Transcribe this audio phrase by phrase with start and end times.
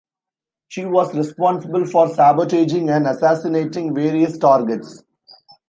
[0.69, 5.03] She was responsible for sabotaging and assassinating various targets.